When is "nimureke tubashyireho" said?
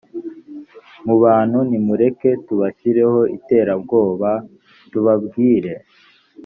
1.69-3.19